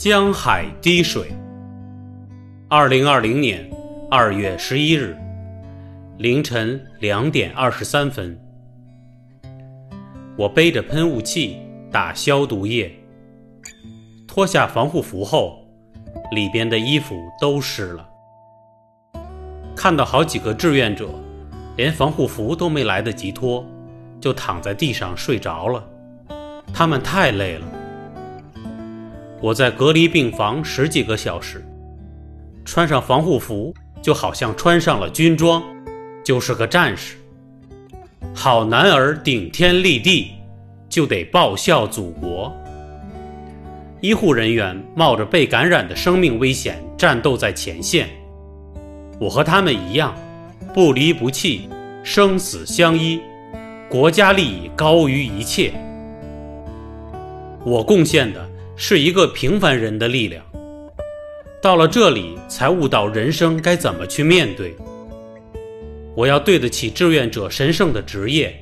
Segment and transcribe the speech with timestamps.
[0.00, 1.30] 江海滴水。
[2.70, 3.70] 二零二零年
[4.10, 5.14] 二月十一日
[6.16, 8.34] 凌晨两点二十三分，
[10.38, 11.58] 我背着喷雾器
[11.92, 12.90] 打消毒液，
[14.26, 15.68] 脱下防护服后，
[16.32, 18.08] 里边的衣服都湿了。
[19.76, 21.10] 看到好几个志愿者，
[21.76, 23.62] 连防护服都没来得及脱，
[24.18, 25.86] 就躺在地上睡着了。
[26.72, 27.66] 他们太累了。
[29.42, 31.64] 我在隔离病房十几个小时，
[32.62, 35.62] 穿上防护服就好像穿上了军装，
[36.22, 37.16] 就是个战士。
[38.34, 40.32] 好男儿顶天立地，
[40.90, 42.54] 就得报效祖国。
[44.02, 48.10] 医护人员冒着被感染的生命危险战斗在前线，
[49.18, 50.14] 我和他们一样，
[50.74, 51.66] 不离不弃，
[52.02, 53.18] 生死相依，
[53.88, 55.72] 国家利益高于一切。
[57.64, 58.49] 我贡献的。
[58.82, 60.42] 是一个平凡人的力量。
[61.60, 64.74] 到了这里，才悟到人生该怎么去面对。
[66.16, 68.58] 我要对得起志愿者神圣的职业。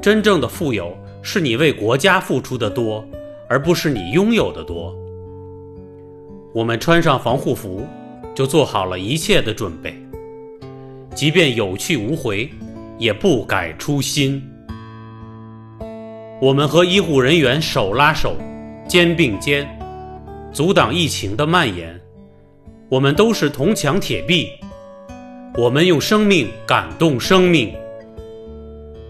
[0.00, 3.04] 真正的富有，是你为国家付出的多，
[3.48, 4.94] 而不是你拥有的多。
[6.54, 7.84] 我们穿上防护服，
[8.36, 10.00] 就做好了一切的准备，
[11.12, 12.48] 即便有去无回，
[12.98, 14.40] 也不改初心。
[16.40, 18.36] 我们和医护人员手拉手。
[18.86, 19.66] 肩并肩，
[20.52, 21.98] 阻挡疫情的蔓延。
[22.88, 24.50] 我们都是铜墙铁壁，
[25.56, 27.74] 我们用生命感动生命。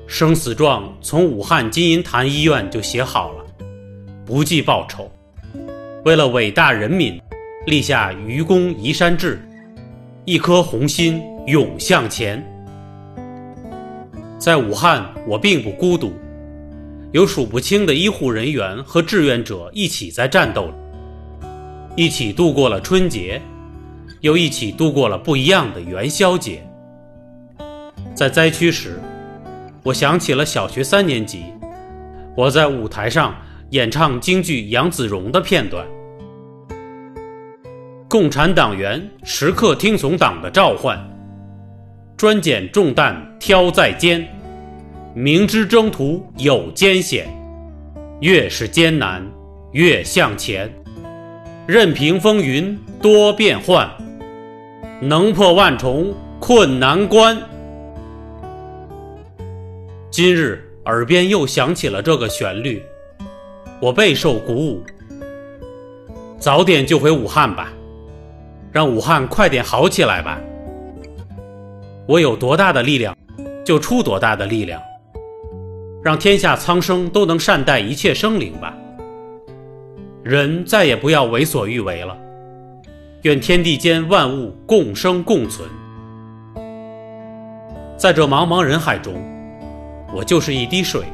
[0.06, 3.44] 生死状从武汉金银潭医院就写好了，
[4.24, 5.10] 不计报酬，
[6.04, 7.20] 为了伟大人民，
[7.66, 9.40] 立下愚公移山志，
[10.24, 12.42] 一颗红心永向前。
[14.38, 16.12] 在武汉，我并不孤独。
[17.14, 20.68] 有数不清的医护人员和志愿者一起在战斗，
[21.94, 23.40] 一起度过了春节，
[24.20, 26.60] 又一起度过了不一样的元宵节。
[28.16, 29.00] 在灾区时，
[29.84, 31.44] 我想起了小学三年级，
[32.36, 33.32] 我在舞台上
[33.70, 35.86] 演唱京剧《杨子荣》的片段。
[38.08, 40.98] 共产党员时刻听从党的召唤，
[42.16, 44.28] 专拣重担挑在肩。
[45.16, 47.28] 明知征途有艰险，
[48.20, 49.24] 越是艰难
[49.70, 50.68] 越向前，
[51.68, 53.88] 任凭风云多变幻，
[55.00, 57.38] 能破万重困难关。
[60.10, 62.82] 今日耳边又响起了这个旋律，
[63.80, 64.82] 我备受鼓舞。
[66.40, 67.72] 早点就回武汉吧，
[68.72, 70.40] 让武汉快点好起来吧。
[72.08, 73.16] 我有多大的力量，
[73.64, 74.82] 就出多大的力量。
[76.04, 78.76] 让天下苍生都能善待一切生灵吧。
[80.22, 82.14] 人再也不要为所欲为了。
[83.22, 85.66] 愿天地间万物共生共存。
[87.96, 89.14] 在这茫茫人海中，
[90.14, 91.04] 我就是一滴水，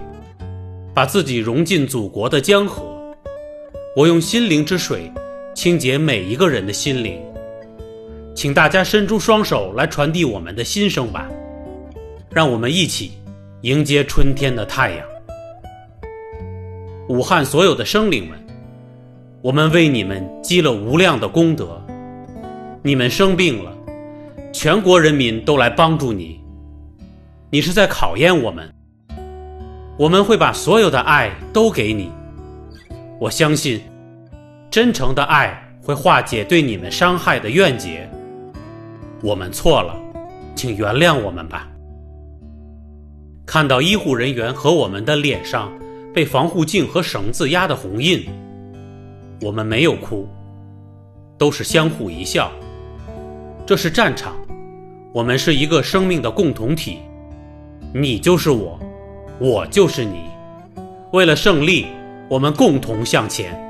[0.93, 2.83] 把自己融进祖国的江河。
[3.95, 5.09] 我用心灵之水
[5.55, 7.21] 清洁每一个人的心灵。
[8.35, 11.29] 请大家伸出双手来传递我们的心声吧。
[12.33, 13.20] 让我们一起。
[13.63, 15.07] 迎接春天的太阳，
[17.11, 18.39] 武汉所有的生灵们，
[19.43, 21.79] 我们为你们积了无量的功德。
[22.83, 23.71] 你们生病了，
[24.51, 26.41] 全国人民都来帮助你。
[27.51, 28.73] 你是在考验我们，
[29.99, 32.11] 我们会把所有的爱都给你。
[33.19, 33.83] 我相信，
[34.71, 38.09] 真诚的爱会化解对你们伤害的怨结。
[39.21, 39.95] 我们错了，
[40.57, 41.70] 请原谅我们吧。
[43.51, 45.77] 看到医护人员和我们的脸上
[46.15, 48.25] 被防护镜和绳子压的红印，
[49.43, 50.29] 我们没有哭，
[51.37, 52.49] 都是相互一笑。
[53.67, 54.37] 这是战场，
[55.13, 57.01] 我们是一个生命的共同体，
[57.93, 58.79] 你就是我，
[59.41, 60.27] 我就是你。
[61.13, 61.87] 为了胜利，
[62.29, 63.61] 我们共同向前。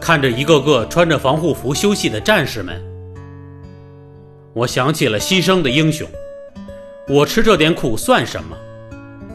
[0.00, 2.80] 看着一个个穿着防护服休息的战士们，
[4.54, 6.08] 我想起了牺牲的英雄。
[7.08, 8.56] 我吃这点苦算什么？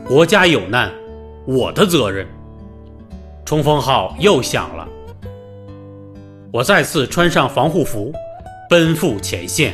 [0.05, 0.89] 国家有难，
[1.45, 2.25] 我的责任。
[3.45, 4.87] 冲锋号又响了，
[6.51, 8.13] 我再次穿上防护服，
[8.69, 9.73] 奔赴前线。